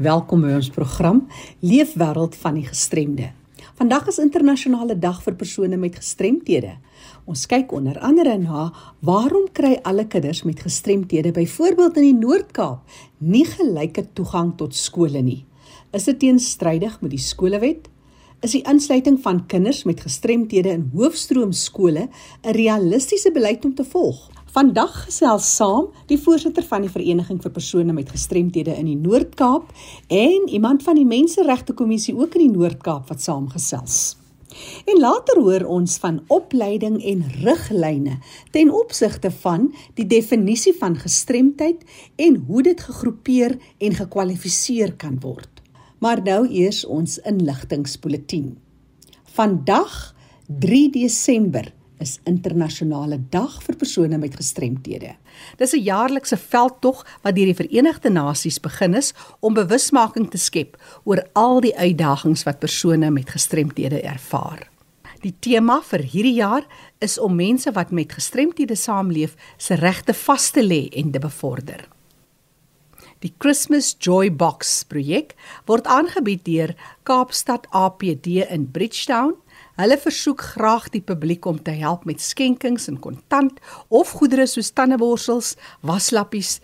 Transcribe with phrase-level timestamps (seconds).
[0.00, 1.18] Welkom by ons program
[1.60, 3.26] Leefwêreld van die gestremde.
[3.76, 6.78] Vandag is internasionale dag vir persone met gestremthede.
[7.28, 8.70] Ons kyk onder andere na
[9.04, 15.20] waarom kry alle kinders met gestremthede byvoorbeeld in die Noord-Kaap nie gelyke toegang tot skole
[15.20, 15.42] nie?
[15.92, 17.92] Is dit teenstrydig met die skolewet?
[18.40, 24.31] Is die insluiting van kinders met gestremthede in hoofstroomskole 'n realistiese beleid om te volg?
[24.52, 29.70] Vandag gesels saam die voorsitter van die Vereniging vir persone met gestremthede in die Noord-Kaap
[30.12, 34.18] en iemand van die Menseregte Kommissie ook in die Noord-Kaap wat saamgesels.
[34.84, 38.18] En later hoor ons van opleiding en riglyne
[38.52, 41.88] ten opsigte van die definisie van gestremdheid
[42.20, 45.64] en hoe dit gegroepeer en gekwalifiseer kan word.
[46.04, 48.58] Maar nou eers ons inligtingspoletin.
[49.32, 50.12] Vandag
[50.60, 55.14] 3 Desember is internasionale dag vir persone met gestremthede.
[55.58, 60.76] Dis 'n jaarlikse veldtog wat deur die Verenigde Nasies begin is om bewusmaking te skep
[61.04, 64.68] oor al die uitdagings wat persone met gestremthede ervaar.
[65.22, 66.64] Die tema vir hierdie jaar
[66.98, 71.86] is om mense wat met gestremthede saamleef se regte vas te lê en te bevorder.
[73.22, 75.36] Die Christmas Joy Box projek
[75.70, 76.74] word aangebied deur
[77.06, 79.36] Kaapstad APD in Bridgetown
[79.80, 83.56] Hulle versoek graag die publiek om te help met skenkings in kontant
[83.88, 86.58] of goedere soos tandeborsels, waslappies,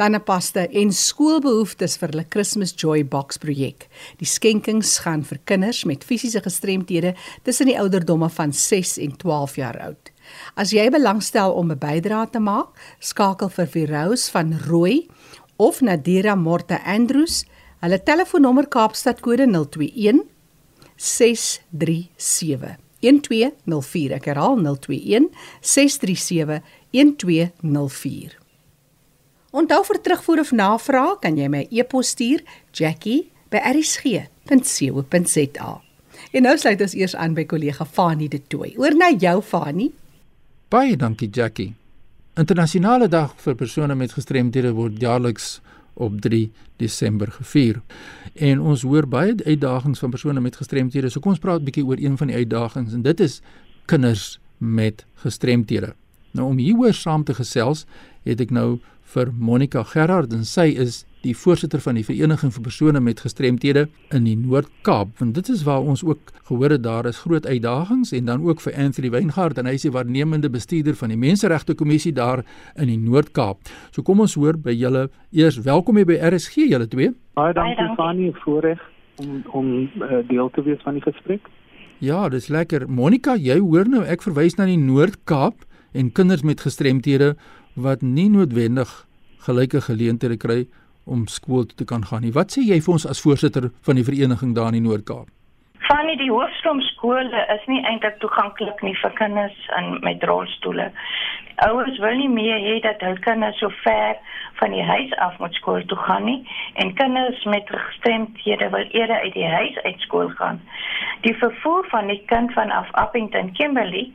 [0.00, 3.84] tandepasta en skoolbehoeftes vir hulle Christmas Joy Box projek.
[4.16, 7.12] Die skenkings gaan vir kinders met fisiese gestremthede
[7.44, 10.10] tussen die ouderdomme van 6 en 12 jaar oud.
[10.56, 15.06] As jy belangstel om 'n bydrae te maak, skakel vir Virous van Rooi
[15.58, 17.44] of Nadira Morte Andrews.
[17.80, 20.33] Hulle telefoonnommer Kaapstad kode 021
[20.96, 25.28] 637 1204 ek herhaal 021
[25.60, 26.62] 637
[26.94, 28.40] 1204
[29.54, 32.42] Onthou vir terugvoer of navraag kan jy my e-pos stuur
[32.74, 35.72] jackie@rsg.co.za
[36.34, 38.74] En nou sluit ons eers aan by kollega Fanie de Tooy.
[38.78, 39.92] Oor na jou Fanie.
[40.68, 41.74] Baie dankie Jackie.
[42.34, 45.60] Internasionale dag vir persone met gestremdhede word jaarliks
[45.94, 47.80] op 3 Desember gevier.
[48.34, 51.10] En ons hoor baie uitdagings van persone met gestremthede.
[51.10, 53.40] So kom ons praat 'n bietjie oor een van die uitdagings en dit is
[53.84, 55.94] kinders met gestremthede.
[56.30, 57.86] Nou om hieroor saam te gesels,
[58.22, 58.80] het ek nou
[59.14, 63.86] vir Monica Gerard en sy is die voorsitter van die vereniging vir persone met gestremthede
[64.12, 68.12] in die Noord-Kaap want dit is waar ons ook gehoor het daar is groot uitdagings
[68.12, 71.74] en dan ook vir Anthony Weingard en hy is die waarnemende bestuurder van die Menseregte
[71.74, 72.44] Kommissie daar
[72.76, 73.70] in die Noord-Kaap.
[73.94, 77.14] So kom ons hoor by julle eers welkom hier by RSG julle twee.
[77.38, 78.82] Baie dankie Fanie voorreg
[79.22, 81.48] om om uh, deel te wees van die gesprek.
[82.04, 82.88] Ja, dis lekker.
[82.90, 85.64] Monica, jy hoor nou ek verwys na die Noord-Kaap
[85.94, 87.34] en kinders met gestremthede
[87.74, 88.90] wat nie noodwendig
[89.46, 90.64] gelyke geleenthede kry
[91.04, 92.32] om skool toe te kan gaan nie.
[92.32, 95.30] Wat sê jy vir ons as voorsitter van die vereniging daar in die Noord-Kaap?
[95.84, 100.90] Van die hoofstroomskole is nie eintlik toeganklik nie vir kinders in met rolstoele.
[101.66, 104.16] Ouers wil nie meer hê dat hul kinders so ver
[104.58, 106.40] van die huis af moet skool toe gaan nie
[106.82, 110.60] en kinders met gestremthede wil eerder uit die huis uit skool gaan.
[111.26, 114.10] Die vervoer van die kind vanaf Appington Kimberley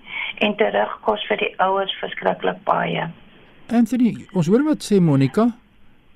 [0.45, 3.07] en terug kos vir die ouers verskriklik baie.
[3.69, 5.51] Anthony, ons hoor wat sê Monica,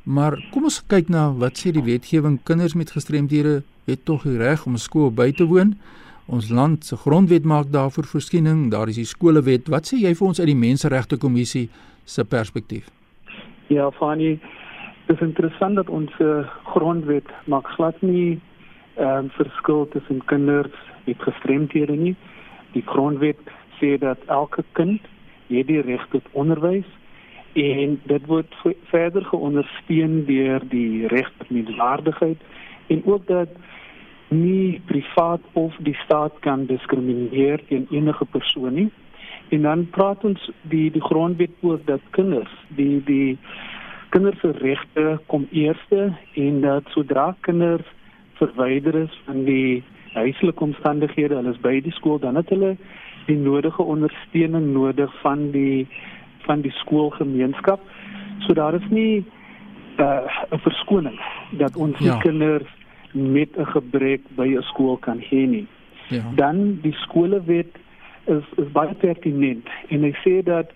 [0.03, 4.35] Maar kom ons kyk na wat sê die wetgewing kinders met gestremdhede het tog die
[4.37, 5.77] reg om skool by te woon.
[6.27, 8.69] Ons land se grondwet maak daarvoor voorsiening.
[8.71, 9.69] Daar is die skolewet.
[9.71, 11.69] Wat sê jy vir ons uit die Menseregte Kommissie
[12.03, 12.89] se perspektief?
[13.71, 14.39] Ja, Fani,
[15.07, 16.11] dit is interessant dat ons
[16.73, 18.39] grondwet maak glad nie
[18.95, 20.75] ehm um, verskil tussen kinders
[21.05, 22.15] met gestremdhede nie.
[22.75, 23.39] Die grondwet
[23.79, 25.01] sê dat elke kind
[25.47, 26.87] het die reg tot onderwys
[27.53, 28.55] en dit word
[28.89, 32.41] verder geondersteun deur die reg tot menswaardigheid
[32.87, 33.49] en ook dat
[34.33, 38.89] nie privaat of die staat kan diskrimineer teen enige persoon nie.
[39.49, 43.37] En dan praat ons die die grondwet oor dat kinders die die
[44.09, 47.85] kinders se regte kom eerste en dat sodra kinders
[48.41, 49.83] verwyder is van die
[50.13, 52.75] huislike omstandighede hulle is by die skool dan het hulle
[53.25, 55.87] die nodige ondersteuning nodig van die
[56.45, 57.79] van die skoolgemeenskap.
[58.39, 59.25] So daar is nie
[59.97, 60.05] uh,
[60.51, 61.19] 'n uh, verskoning
[61.51, 62.17] dat ons ja.
[62.17, 62.69] kinders
[63.11, 65.67] met 'n gebrek by 'n skool kan hê nie.
[66.07, 66.23] Ja.
[66.35, 67.71] Dan die skolewet
[68.25, 70.71] is is baie pertinent en hy sê dat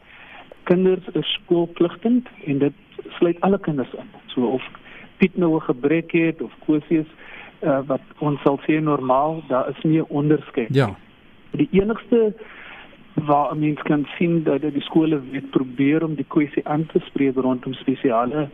[0.63, 2.73] kinders is skoolpligtend en dit
[3.17, 4.09] sluit alle kinders in.
[4.25, 4.63] So of
[5.17, 7.07] Piet nou 'n gebrek het of Kosius
[7.61, 10.73] uh, wat ons sal sê normaal, daar is nie 'n onderskeid.
[10.73, 10.95] Ja.
[11.51, 12.33] Die enigste
[13.25, 17.35] waar 'n mens kan sien dat die skole probeer om die kwessie aan te spreek
[17.35, 18.49] rondom spesiale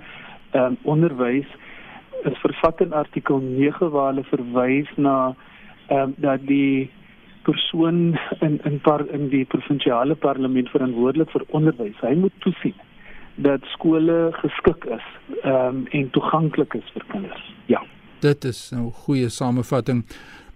[0.54, 1.48] um, onderwys
[2.24, 5.36] is vervat in artikel 9 waar hulle verwys na
[5.90, 6.90] um, dat die
[7.44, 12.00] persoon in in par in die provinsiale parlement verantwoordelik vir onderwys.
[12.00, 12.76] Hy moet toesien
[13.36, 15.06] dat skole geskik is
[15.44, 17.54] um, en toeganklik is vir kinders.
[17.66, 17.84] Ja.
[18.20, 20.06] Dit is 'n goeie samevatting.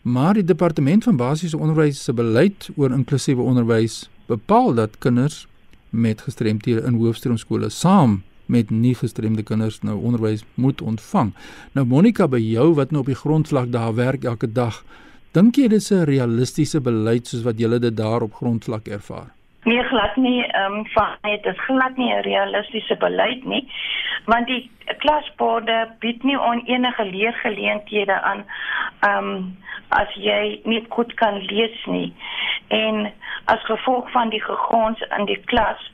[0.08, 5.48] Maar die departement van basiese onderwys se beleid oor inklusiewe onderwys bepaal dat kinders
[5.90, 11.34] met gestremthede in hoofstroomskole saam met nie gestremde kinders nou onderwys moet ontvang.
[11.76, 14.80] Nou Monica by jou wat nou op die grondslag daar werk elke dag,
[15.36, 19.37] dink jy dis 'n realistiese beleid soos wat julle dit daar op grondvlak ervaar?
[19.68, 23.72] Nee, glad nie, ehm um, van dit is glad nie 'n realistiese beleid nie,
[24.26, 28.46] want die klasborde bied nie on enige leergeleenthede aan
[29.00, 29.58] ehm um,
[29.90, 32.14] as jy nie goed kan lees nie.
[32.68, 33.14] En
[33.46, 35.92] as gevolg van die gegons in die klas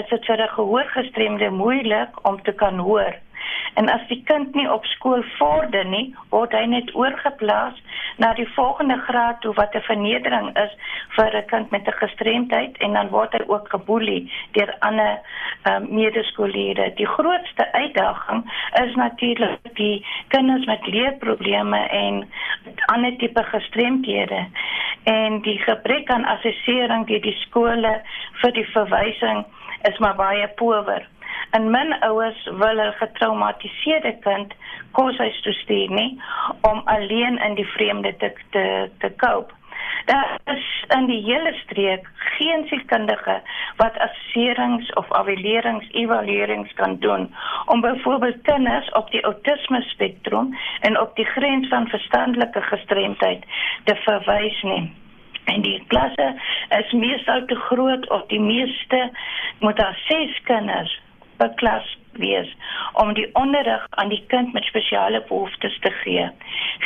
[0.00, 3.14] is dit vir 'n gehoorgestremde moeilik om te kan hoor.
[3.74, 7.78] En as die kind nie op skool vorder nie, word hy net oorgeplaas
[8.20, 10.72] na die volgende graad toe wat 'n vernedering is
[11.16, 15.18] vir 'n kind met 'n gestremdheid en dan word hy ook geboelie deur ander
[15.70, 16.92] um, medeskoliere.
[16.94, 18.44] Die grootste uitdaging
[18.84, 22.28] is natuurlik die kinders met leerprobleme en
[22.86, 24.46] ander tipe gestremdhede
[25.02, 28.02] en die gebrek aan assessering deur die skole
[28.42, 29.44] vir die verwysing
[29.88, 31.06] is maar baie power.
[31.50, 34.54] En min ouers wil 'n getraumatiseerde kind
[34.90, 36.22] koshuis toe stuur nie
[36.60, 39.52] om alleen in die vreemde te te, te koop.
[40.04, 43.40] Daar is in die hele streek geen sielkundige
[43.76, 47.34] wat assesserings of evaluerings evaluerings kan doen
[47.66, 53.44] om byvoorbeeld kinders op die autisme spektrum en op die grens van verstandelike gestremdheid
[53.84, 54.92] te verwys nie
[55.44, 56.34] en die klasse
[56.78, 59.10] is meestal te groot of die meeste
[59.58, 61.09] moet daar ses kinders per
[61.48, 62.48] klas wees
[62.92, 66.26] om die onderrig aan die kind met spesiale behoeftes te gee.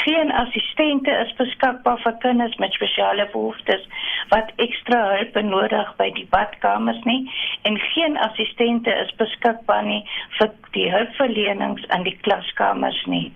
[0.04, 3.86] Geen assistente is beskikbaar vir kinders met spesiale behoeftes
[4.32, 7.22] wat ekstra hulp benodig by die badkamers nie
[7.62, 10.02] en geen assistente is beskikbaar nie
[10.38, 13.32] vir die hulpverlenings aan die klaskamers nie.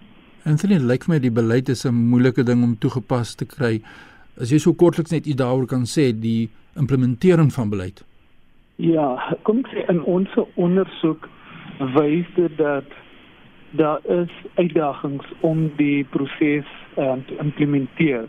[0.48, 3.80] Anthony, lyk my die beleid is 'n moeilike ding om toegepas te kry.
[4.40, 8.07] As jy so kortliks net iets daaroor kan sê, die implementering van beleid.
[8.78, 11.24] Ja, kom ek sê in ons ondersoek
[11.96, 12.92] wys dit dat
[13.74, 18.28] daar is uitdagings om die proses um, te implementeer.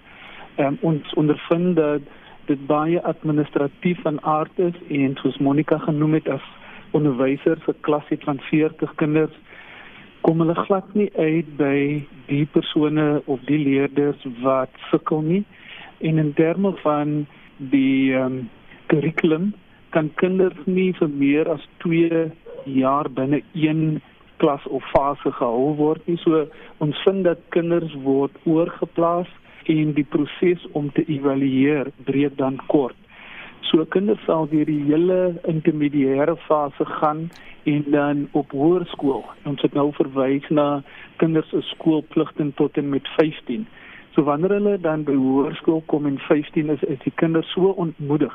[0.57, 2.09] Um, ons ondervind dat
[2.49, 6.49] dit baie administratief van aard is en soos Monica genoem het as
[6.97, 9.37] onderwyser vir klasse van 40 kinders
[10.25, 11.77] kom hulle glad nie uit by
[12.25, 15.43] die persone of die leerders wat sukkel nie
[16.01, 17.19] en in terme van
[17.69, 18.47] die um,
[18.89, 19.51] curriculum
[19.95, 22.29] kan kinders nie vir meer as 2
[22.79, 24.01] jaar binne een
[24.39, 26.17] klas of fase gehou word nie.
[26.23, 26.45] So
[26.83, 29.29] ons vind dat kinders word oorgeplaas
[29.69, 32.97] en die proses om te evalueer breek dan kort.
[33.69, 37.27] So kinders sal deur die hele intermediêre fase gaan
[37.69, 39.25] en dan op hoërskool.
[39.49, 40.81] Ons het nou verwys na
[41.21, 43.67] kinders se skoolpligte tot en met 15
[44.15, 48.33] So wanneer hulle dan by hoërskool kom en 15 is, is die kinders so ontmoedig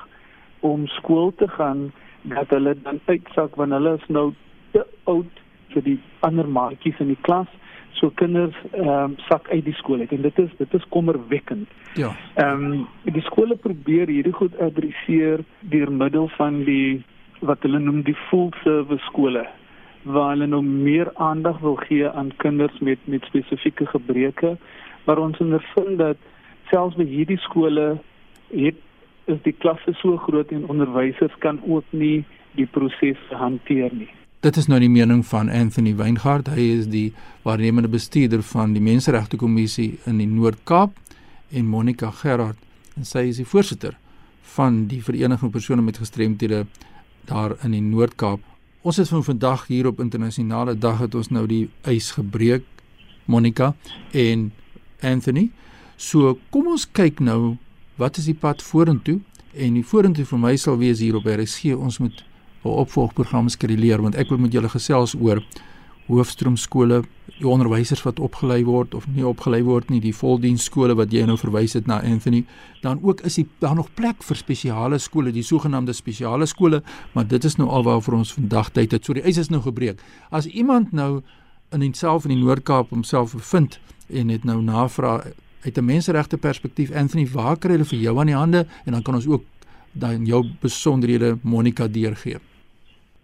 [0.65, 1.91] om skool te gaan
[2.23, 4.27] dat hulle dan uitsak wanneer hulle is nou
[4.73, 5.43] te oud
[5.75, 7.51] vir die ander maatjies in die klas.
[7.99, 11.69] So kinders ehm um, sak uit die skool uit en dit is dit is kommerwekkend.
[12.01, 12.15] Ja.
[12.35, 12.87] Ehm um,
[13.19, 17.03] die skole probeer hierdie goed adresseer deur middel van die
[17.41, 19.45] wat hulle noem die full service skole
[20.05, 24.57] waar hulle nou meer aandag wil gee aan kinders met met spesifieke gebreke
[25.05, 26.17] maar ons ondervind dat
[26.71, 27.87] selfs by hierdie skole
[28.51, 28.81] het
[29.27, 32.25] is die klasse so groot en onderwysers kan ook nie
[32.59, 34.11] die proses hanteer nie.
[34.45, 36.51] Dit is nou die mening van Anthony Weingart.
[36.53, 37.15] Hy is die
[37.47, 40.99] waarnemende bestuurder van die Menseregte Kommissie in die Noord-Kaap
[41.55, 42.61] en Monica Gerard
[42.95, 43.97] en sy is die voorsitter
[44.55, 46.67] van die Vereniging persone met gestremthede
[47.25, 48.45] daar in die Noord-Kaap.
[48.85, 52.69] Ons het van vandag hier op internasionale dag het ons nou die ys gebreek
[53.25, 53.73] Monica
[54.13, 54.51] en
[55.01, 55.49] Anthony.
[55.97, 57.57] So kom ons kyk nou
[57.97, 59.21] wat is die pad vorentoe
[59.55, 62.25] en die vorentoe vir my sal wees hier op RSG ons moet
[62.65, 65.43] 'n opvolgprogram skeduleer want ek wil met julle gesels oor
[66.07, 67.03] hoofstroomskole,
[67.39, 71.37] die onderwysers wat opgelei word of nie opgelei word nie, die voldiensskole wat jy nou
[71.41, 72.45] verwys het na Anthony.
[72.85, 76.83] Dan ook is die, daar nog plek vir spesiale skole, die sogenaamde spesiale skole,
[77.15, 79.05] maar dit is nou alwaar vir ons vandag tyd het.
[79.05, 80.03] So die ys is nou gebreek.
[80.31, 81.23] As iemand nou
[81.73, 83.81] in homself in die Noord-Kaap homself bevind
[84.13, 85.33] en het nou navraag
[85.65, 89.03] uit 'n menseregte perspektief Anthony waar kry hulle vir jou aan die hande en dan
[89.03, 89.45] kan ons ook
[89.93, 92.39] dan jou besonderhede Monica deurgee.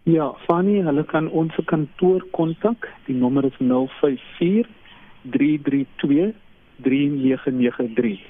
[0.02, 2.88] Ja, Fanny, hulle kan ons kantoor kontak.
[3.06, 4.68] Die nommer is 054
[5.22, 6.32] 332
[6.82, 8.20] 3993.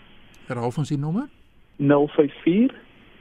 [0.46, 1.28] Herhaal ons die nommer?
[1.76, 2.74] 054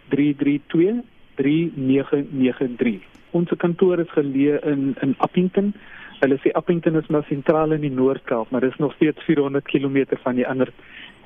[0.09, 1.03] 332
[1.35, 3.05] 3993.
[3.31, 5.73] Ons kantoor is geleë in in Appington.
[6.19, 9.65] Hulle sê Appington is maar sentraal in die Noord-Kaap, maar dit is nog steeds 400
[9.65, 10.71] km van die ander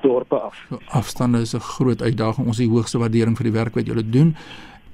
[0.02, 0.66] dorpe af.
[0.68, 2.46] So, afstande is 'n groot uitdaging.
[2.46, 4.36] Ons het die hoogste waardering vir die werk wat julle doen.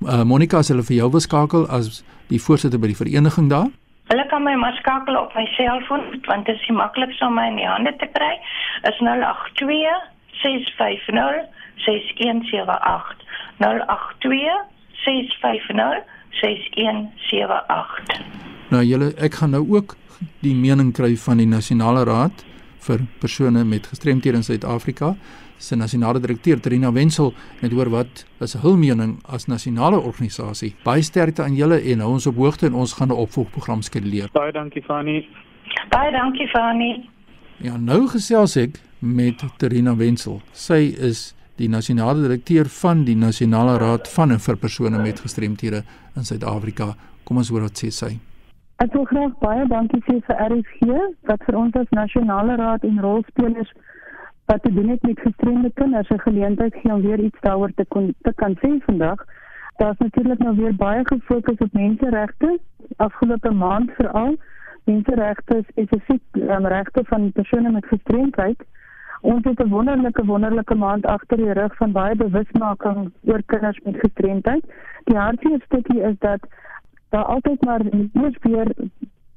[0.01, 3.69] Uh, Monica, as hulle vir jou wil skakel as die voorsitter by die vereniging daar?
[4.11, 7.47] Hulle kan my maar skakel op my selfoon want dit is die maklikste om my
[7.47, 8.41] in die hande te kry.
[8.89, 10.09] Is 082
[10.43, 11.45] 650
[11.77, 13.17] 6178.
[13.59, 14.65] 082
[15.05, 18.50] 650 6178.
[18.71, 19.97] Nou julle ek gaan nou ook
[20.45, 22.45] die mening kry van die Nasionale Raad
[22.81, 25.15] vir persone met gestremthede in Suid-Afrika
[25.61, 30.73] se nasionale direkteur Trina Wenzel net hoor wat is hul mening as nasionale organisasie.
[30.85, 34.31] Baie sterkte aan julle en hou ons op hoogte en ons gaan 'n opvolgprogram skeduleer.
[34.33, 35.27] Baie dankie Fanny.
[35.91, 37.09] Baie dankie Fanny.
[37.59, 40.41] Ja, nou gesels ek met Trina Wenzel.
[40.53, 45.85] Sy is die nasionale direkteur van die Nasionale Raad van en vir persone met gestremthede
[46.17, 46.97] in Suid-Afrika.
[47.25, 48.30] Kom ons hoor wat sê sy.
[48.81, 50.95] Ek wil graag baie dankie sê vir RSG
[51.29, 53.73] wat vir ons as nasionale raad en rolspelers
[54.49, 57.85] wat te doen het met gestremde kinders 'n geleentheid gee om weer iets daaroor te
[57.95, 59.19] kon te kan sê vandag.
[59.77, 62.59] Daar's natuurlik nou weer baie gefokus op menseregte
[62.97, 64.37] afgelope maand veral
[64.85, 68.65] menseregte spesifiek um, regte van persone met gestremdheid.
[69.21, 74.01] Ons het 'n wonderlike wonderlike maand agter die rug van baie bewusmaking oor kinders met
[74.01, 74.65] gestremdheid.
[75.05, 76.41] Die hartseer stukkie is dat
[77.11, 77.81] daar altyd maar
[78.13, 78.73] eers weer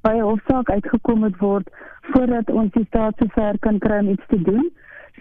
[0.02, 1.68] by 'n hofsaak uitgekom het word
[2.02, 4.72] voordat ons die staat so ver kan kry om iets te doen.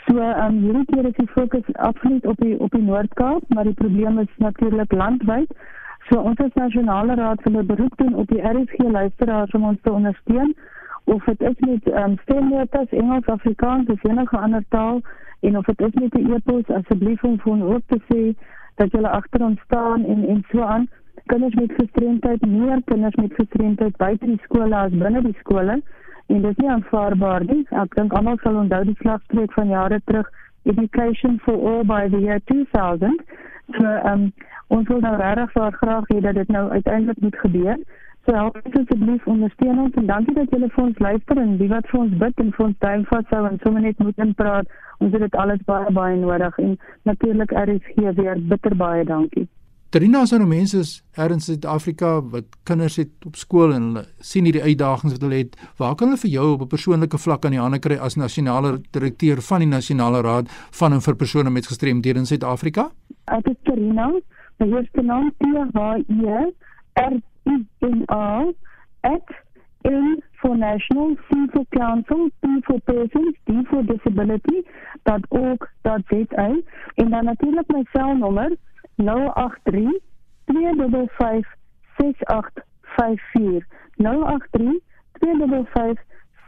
[0.06, 3.80] So um, hierdie keer is die fokus absoluut op die op die Noord-Kaap, maar die
[3.82, 5.50] probleem is natuurlik landwyd.
[6.08, 9.78] So ons as nasionale raad wil 'n beroep doen op die RSG luisteraars om ons
[9.82, 10.54] te ondersteun
[11.04, 15.00] of dit is met um, stemnotas Engels, Afrikaans of enige ander taal
[15.40, 18.34] en of dit is met 'n e-pos asseblief om vir ons te sê
[18.74, 20.88] dat jy agter ons staan en en so aan
[21.26, 25.80] kinders met gestremdheid meer kinders met gestremdheid buite die skole as binne die skole
[26.26, 27.62] en dit is nie aanvaarbaar nie.
[27.82, 30.30] Ek dink almal sal onthou die slagspreuk van jare terug
[30.72, 33.20] education for all by the year 2000.
[33.76, 34.32] So ehm um,
[34.72, 37.76] ons wil nou regtig graag hê dat dit nou uiteindelik moet gebeur.
[38.24, 41.88] So help asseblief ondersteun ons en dankie dat julle vir ons luister en wie wat
[41.90, 44.76] vir ons bid en vir ons duim vashou en sommer net moet inpraat.
[44.98, 46.78] Ons het dit alles baie baie nodig en
[47.10, 49.48] natuurlik RSG weer bitter baie dankie.
[49.92, 54.46] Trina se nou mense is in Suid-Afrika wat kinders het op skool en hulle sien
[54.48, 55.58] hierdie uitdagings wat hulle het.
[55.76, 58.80] Waar kan hulle vir jou op 'n persoonlike vlak aan die hande kry as nasionale
[58.90, 60.48] direkteur van die Nasionale Raad
[60.80, 62.90] van en vir persone met gestremdhede in Suid-Afrika?
[63.26, 64.08] Ek is Trina.
[64.58, 66.24] My eerste naam is H I
[66.94, 67.12] R
[67.52, 68.48] I N A
[69.02, 69.28] at
[69.84, 71.16] in for national
[71.52, 72.30] for council
[72.64, 73.36] for persons
[73.68, 74.64] for disability
[75.02, 78.71] dat ook dat dit uit en dan natuurlik my selnommer 082
[79.04, 80.00] 083
[80.44, 81.46] 255
[81.98, 83.64] 6854
[83.96, 84.80] 083
[85.20, 85.98] 255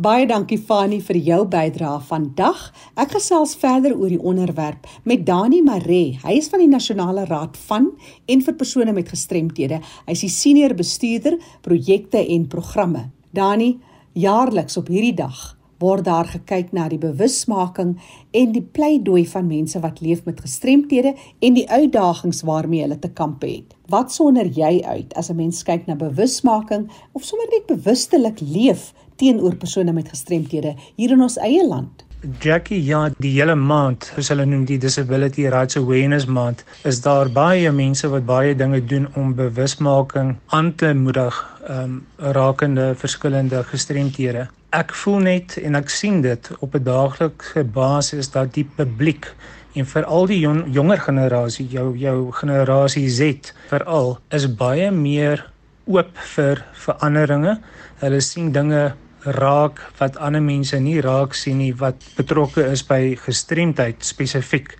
[0.00, 2.72] Baie dankie Fani vir jou bydrae vandag.
[2.96, 6.18] Ek gesels verder oor die onderwerp met Dani Maree.
[6.24, 7.90] Hy is van die Nasionale Raad van
[8.26, 9.80] en vir persone met gestremthede.
[10.06, 13.10] Hy is die senior bestuurder projekte en programme.
[13.30, 13.78] Dani,
[14.12, 17.94] jaarliks op hierdie dag word daar gekyk na die bewusmaking
[18.36, 23.10] en die pleidooi van mense wat leef met gestremthede en die uitdagings waarmee hulle te
[23.10, 23.72] kamp het.
[23.90, 28.92] Wat sonder jy uit as 'n mens kyk na bewusmaking of sommer net bewustelik leef
[29.16, 32.04] teenoor persone met gestremthede hier in ons eie land?
[32.40, 37.30] Jackie, ja, die hele maand, soos hulle noem die Disability Rights Awareness Month, is daar
[37.32, 44.48] baie mense wat baie dinge doen om bewusmaking aan te moedig, um, rakende verskillende gestremthede
[44.70, 49.34] ek voel net en ek sien dit op 'n daaglikse basis dat die publiek
[49.74, 55.50] en veral die jong, jonger generasie jou jou generasie Z veral is baie meer
[55.86, 57.58] oop vir veranderinge.
[57.98, 63.16] Hulle sien dinge raak wat ander mense nie raak sien nie wat betrokke is by
[63.16, 64.78] gestremdheid spesifiek.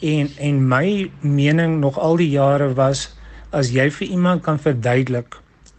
[0.00, 3.14] En en my mening nog al die jare was
[3.50, 5.36] as jy vir iemand kan verduidelik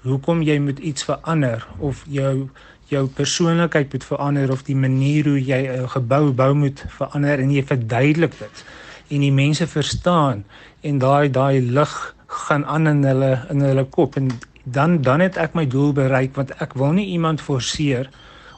[0.08, 2.50] hoekom jy moet iets verander of jou
[2.92, 7.52] jou persoonlikheid moet verander of die manier hoe jy 'n gebou bou moet verander en
[7.52, 8.64] jy verduidelik dit
[9.10, 10.46] en die mense verstaan
[10.82, 14.32] en daai daai lig gaan aan in hulle in hulle kop en
[14.64, 18.10] dan dan het ek my doel bereik want ek wil nie iemand forceer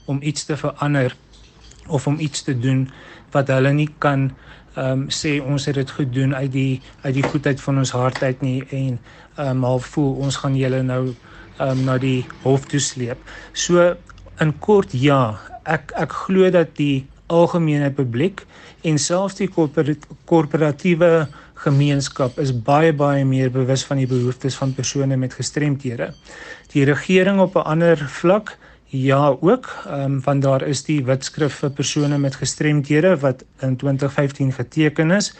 [0.05, 1.15] om iets te verander
[1.87, 2.89] of om iets te doen
[3.31, 4.31] wat hulle nie kan
[4.75, 8.23] ehm um, sê ons het dit gedoen uit die uit die goedheid van ons hart
[8.23, 8.99] uit nie en
[9.37, 13.17] ehm um, half voel ons gaan julle nou ehm um, na die hof toe sleep.
[13.53, 13.95] So
[14.41, 18.45] in kort ja, ek ek glo dat die algemene publiek
[18.87, 21.11] en selfs die korporatiewe
[21.59, 26.13] gemeenskap is baie baie meer bewus van die behoeftes van persone met gestremthede.
[26.73, 28.57] Die regering op 'n ander vlak
[28.89, 33.75] ja ook, ehm um, want daar is die wetskrif vir persone met gestremthede wat in
[33.75, 35.33] 2015 geteken is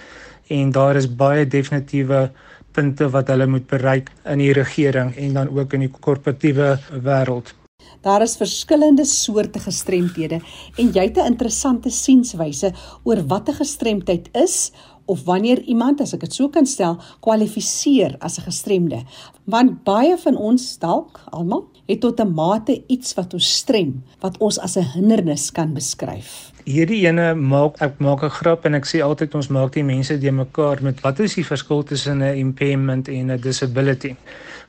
[0.48, 2.32] en daar is baie definitiewe
[2.72, 7.59] punte wat hulle moet bereik in die regering en dan ook in die korporatiewe wêreld.
[8.02, 10.40] Daar is verskillende soorte gestremthede
[10.80, 12.72] en jy het 'n interessante sienswyse
[13.04, 14.72] oor wat 'n gestremdheid is
[15.06, 19.04] of wanneer iemand, as ek dit so kan stel, kwalifiseer as 'n gestremde.
[19.44, 24.38] Want baie van ons dalk almal het tot 'n mate iets wat ons strem, wat
[24.38, 26.52] ons as 'n hindernis kan beskryf.
[26.66, 30.18] Hierdie ene maak ek maak 'n grap en ek sê altyd ons maak die mense
[30.18, 34.16] die mekaar met wat is die verskil tussen 'n impairment en 'n disability?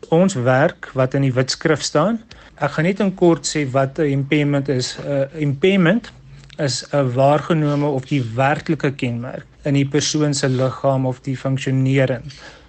[0.09, 2.23] Ons werk wat in die wetskrif staan.
[2.57, 4.97] Ek gaan net in kort sê wat 'n impairment is.
[4.99, 6.13] 'n Impairment
[6.59, 12.23] is 'n waargenome of die werklike kenmerk in die persoon se liggaam of die funksionering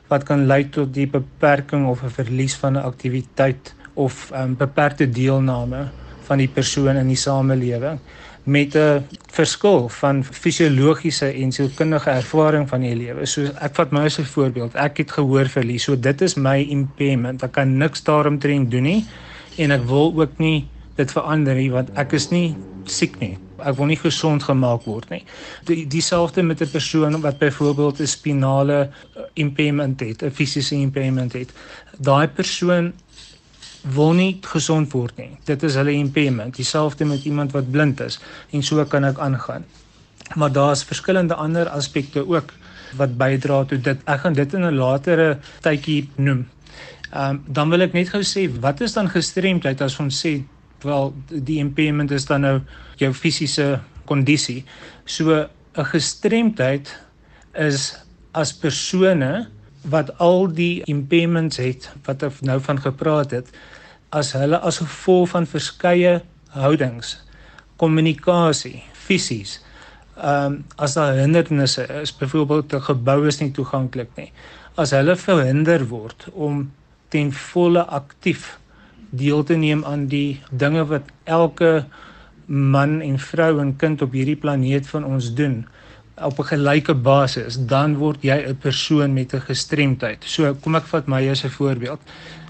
[0.07, 5.09] wat kan lei tot die beperking of 'n verlies van 'n aktiwiteit of um, beperkte
[5.09, 5.89] deelname
[6.27, 8.00] van die persoon in die samelewing
[8.43, 13.25] met 'n verskil van fisiologiese en sielkundige ervaring van die lewe.
[13.25, 14.75] So ek vat my as 'n voorbeeld.
[14.75, 15.83] Ek het gehoor verlies.
[15.83, 17.43] So dit is my impairment.
[17.43, 19.05] Ek kan niks daaromtrent doen nie
[19.57, 22.55] en ek wil ook nie dit verander nie want ek is nie
[22.86, 23.38] siek nie.
[23.62, 25.24] Ek wil nie gesond gemaak word nie.
[25.65, 31.33] Die dieselfde met 'n persoon wat byvoorbeeld 'n spinale uh, impairment het, 'n fisiese impairment
[31.33, 31.53] het.
[31.98, 32.94] Daai persoon
[33.81, 35.37] wil nie gesond word nie.
[35.46, 36.55] Dit is hulle impairment.
[36.55, 38.20] Dieselfde met iemand wat blind is
[38.51, 39.65] en so kan ek aangaan.
[40.35, 42.53] Maar daar's verskillende ander aspekte ook
[42.98, 44.00] wat bydra tot dit.
[44.05, 46.48] Ek gaan dit in 'n latere tydjie noem.
[47.11, 50.44] Ehm um, dan wil ek net gou sê wat is dan gestremdheid as ons sê
[50.83, 52.61] wel die impairment is dan nou
[52.96, 54.63] jou fisiese kondisie.
[55.05, 57.00] So 'n gestremdheid
[57.53, 57.96] is
[58.31, 59.48] as persone
[59.81, 63.50] wat al die impairments het wat ek nou van gepraat het
[64.09, 66.22] as hulle as gevolg van verskeie
[66.53, 67.17] houdings
[67.81, 69.59] kommunikasie fisies
[70.22, 74.31] ehm um, as daar hindernisse is byvoorbeeld 'n gebou is nie toeganklik nie
[74.75, 76.72] as hulle verhinder word om
[77.09, 78.59] ten volle aktief
[79.09, 81.85] deel te neem aan die dinge wat elke
[82.46, 85.65] man en vrou en kind op hierdie planeet van ons doen
[86.24, 90.24] op 'n gelyke basis, dan word jy 'n persoon met 'n gestremdheid.
[90.25, 92.00] So kom ek vat my as 'n voorbeeld.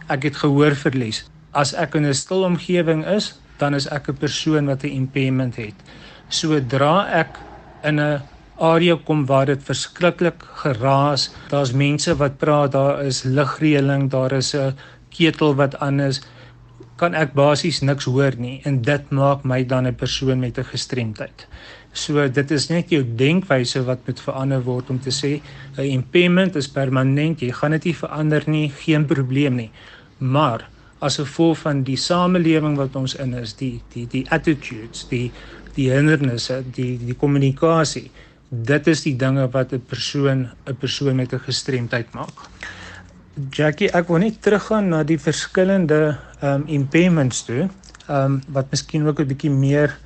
[0.07, 1.29] Ek het gehoor verlies.
[1.51, 5.55] As ek in 'n stil omgewing is, dan is ek 'n persoon wat 'n impairment
[5.55, 5.75] het.
[6.29, 7.39] Sodra ek
[7.83, 8.21] in 'n
[8.61, 14.53] area kom waar dit verskriklik geraas, daar's mense wat praat, daar is ligreëling, daar is
[14.55, 14.75] 'n
[15.09, 16.21] ketel wat aan is,
[16.95, 20.63] kan ek basies niks hoor nie en dit maak my dan 'n persoon met 'n
[20.63, 21.47] gestremdheid.
[21.93, 25.41] So dit is net jou denkwyse wat moet verander word om te sê
[25.77, 29.71] 'n impairment is permanent, jy gaan dit nie verander nie, geen probleem nie.
[30.17, 35.31] Maar as gevolg van die samelewing wat ons in is, die die die attitudes, die
[35.75, 38.11] die hindernisse, die die kommunikasie,
[38.49, 42.49] dit is die dinge wat 'n persoon 'n persoon met 'n gestremdheid maak.
[43.51, 47.69] Jackie, ek wil net teruggaan na die verskillende um impairments toe,
[48.09, 49.97] um wat miskien ook 'n bietjie meer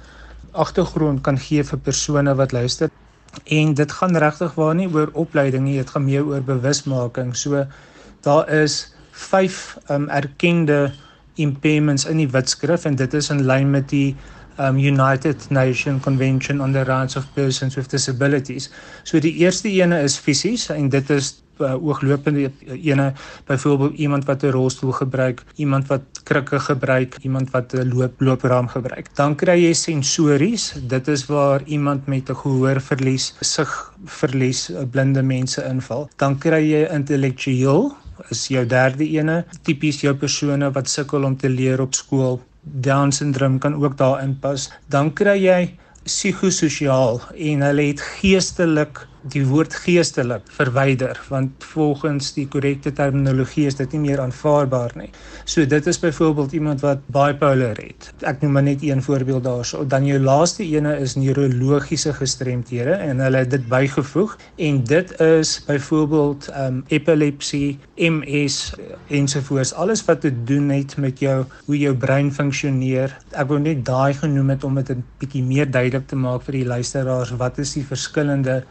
[0.55, 2.89] agtergrond kan gee vir persone wat luister.
[3.45, 7.35] En dit gaan regtig waar nie oor opleiding nie, dit gaan meer oor bewusmaking.
[7.35, 7.65] So
[8.25, 10.93] daar is 5 um erkende
[11.35, 14.15] impairments in die wetskrif en dit is in lyn met die
[14.59, 18.69] um United Nations Convention on the Rights of Persons with Disabilities.
[19.03, 23.13] So die eerste ene is fisies en dit is uh, ooglopende ene
[23.45, 28.67] byvoorbeeld iemand wat 'n rolstoel gebruik, iemand wat krikke gebruik, iemand wat 'n loop loopraam
[28.67, 29.09] gebruik.
[29.15, 36.09] Dan kry jy sensories, dit is waar iemand met 'n gehoorverlies, sigverlies, blinde mense inval.
[36.15, 37.95] Dan kry jy intellektueel
[38.29, 42.39] is jou derde ene, tipies jou persone wat sukkel om te leer op skool.
[42.61, 44.69] Down syndroom kan ook daarin pas.
[44.89, 52.45] Dan kry jy psigososiaal en hulle het geestelik die woord geestelik verwyder want volgens die
[52.51, 55.09] korrekte terminologie is dit nie meer aanvaarbaar nie.
[55.49, 58.11] So dit is byvoorbeeld iemand wat bipolar het.
[58.21, 59.85] Ek noem maar net een voorbeeld daarso.
[59.88, 65.55] Dan jou laaste ene is neurologiese gestremthede en hulle het dit bygevoeg en dit is
[65.67, 68.73] byvoorbeeld um epilepsie, MS
[69.09, 69.73] ensovoorts.
[69.73, 73.13] Alles wat te doen het met jou hoe jou brein funksioneer.
[73.33, 76.59] Ek wou net daai genoem het om dit 'n bietjie meer duidelik te maak vir
[76.59, 78.63] die luisteraars wat is die verskillende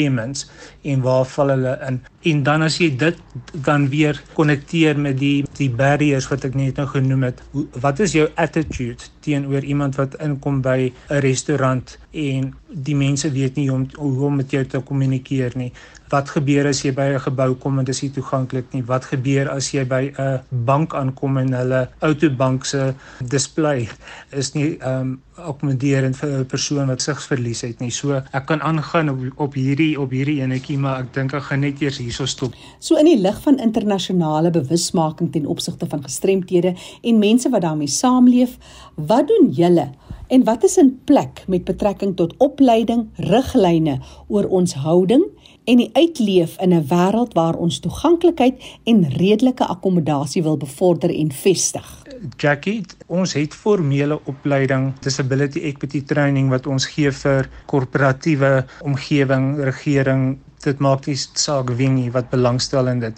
[0.00, 0.48] impairments
[0.82, 2.00] en waar val hulle in.
[2.22, 3.16] En dan as jy dit
[3.64, 7.40] dan weer konnekteer met die die barriers wat ek net nou genoem het.
[7.80, 13.56] Wat is jou attitude teenoor iemand wat inkom by 'n restaurant en die mense weet
[13.56, 15.72] nie hoe om hoe om met jou te kommunikeer nie.
[16.10, 18.82] Wat gebeur as jy by 'n gebou kom en dit is nie toeganklik nie?
[18.82, 23.88] Wat gebeur as jy by 'n bank aankom en hulle outobank se display
[24.32, 27.90] is nie ehm um, akkommoderend vir 'n persoon wat sigsverlies het nie.
[27.90, 31.60] So ek kan aangaan op op hierdie op hierdie enetjie, maar ek dink ek gaan
[31.60, 32.52] net eers hierso stop.
[32.78, 37.88] So in die lig van internasionale bewusmaking ten opsigte van gestremthede en mense wat daarmee
[37.88, 38.58] saamleef,
[38.94, 39.90] wat doen julle
[40.28, 45.24] en wat is in plek met betrekking tot opleiding, riglyne oor ons houding
[45.64, 51.32] en die uitleef in 'n wêreld waar ons toeganklikheid en redelike akkommodasie wil bevorder en
[51.32, 52.02] vestig.
[52.36, 60.38] Jackie, ons het formele opleiding disability equity training wat ons gee vir korporatiewe omgewing, regering,
[60.64, 63.14] dit maak nie saak wie nie wat belangstel in dit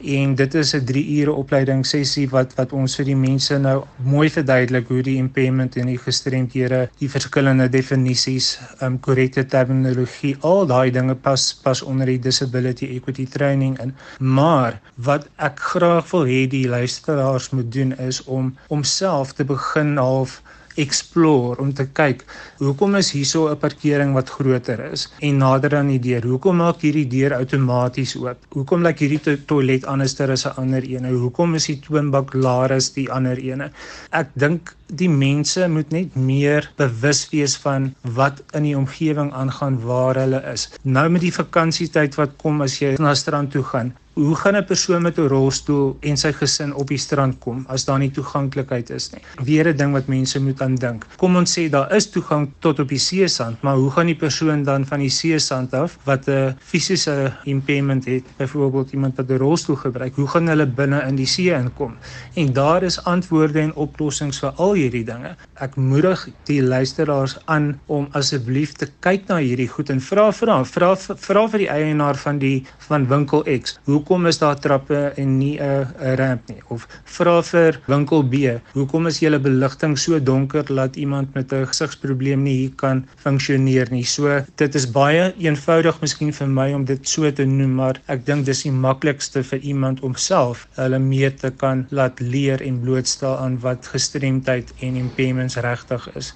[0.00, 3.84] en dit is 'n 3 ure opleiding sessie wat wat ons vir die mense nou
[4.02, 10.66] mooi verduidelik hoe die impairment en die gestremdhede, die verskillende definisies, um korrekte terminologie, al
[10.66, 13.94] daai dinge pas pas onder die disability equity training in.
[14.18, 19.96] Maar wat ek graag wil hê die luisteraars moet doen is om homself te begin
[19.96, 20.42] half
[20.84, 22.24] explore om te kyk
[22.62, 26.22] hoekom is hierso 'n parkering wat groter is en nader aan die deur.
[26.22, 28.38] Hoekom maak hierdie deur outomaties oop?
[28.56, 31.04] Hoekom lyk hierdie to toilet anderster as 'n ander een?
[31.04, 33.70] Hoekom is die toonbank laer as die ander ene?
[34.12, 39.80] Ek dink die mense moet net meer bewus wees van wat in die omgewing aangaan
[39.84, 40.68] waar hulle is.
[40.82, 44.64] Nou met die vakansietyd wat kom as jy na strand toe gaan, Hoe gaan 'n
[44.64, 48.90] persoon met 'n rolstoel en sy gesin op die strand kom as daar nie toeganklikheid
[48.90, 49.22] is nie?
[49.44, 51.06] Weer 'n ding wat mense moet aan dink.
[51.16, 54.62] Kom ons sê daar is toegang tot op die seesand, maar hoe gaan die persoon
[54.64, 59.76] dan van die seesand af wat 'n fisiese impairment het, byvoorbeeld iemand wat 'n rolstoel
[59.76, 61.94] gebruik, hoe gaan hulle binne in die see inkom?
[62.34, 65.36] En daar is antwoorde en oplossings vir al hierdie dinge.
[65.54, 70.64] Ek moedig die luisteraars aan om asseblief te kyk na hierdie goed en vra vra
[70.64, 73.78] vra vra vir die eienaar van die van winkel X.
[73.84, 76.62] Hoe hoekom is daar trappe en nie 'n ramp nie?
[76.68, 78.34] Of vra vir winkel B
[78.72, 83.90] hoekom is julle beligting so donker dat iemand met 'n gesigsprobleem nie hier kan funksioneer
[83.90, 84.04] nie?
[84.04, 88.24] So dit is baie eenvoudig miskien vir my om dit so te noem maar ek
[88.24, 92.80] dink dis die maklikste vir iemand om self hulle mee te kan laat leer en
[92.80, 96.34] blootstel aan wat gestremdheid en impairments regtig is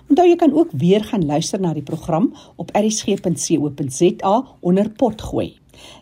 [0.08, 5.58] Onthou jy kan ook weer gaan luister na die program op rsg.co.za onder potgooi.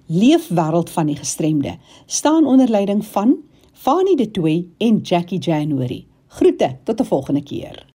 [0.06, 1.76] Leefwêreld van die gestremde
[2.06, 3.36] staan onder leiding van
[3.72, 6.06] Fanie De Tooy en Jackie January.
[6.26, 7.91] Groete tot 'n volgende keer.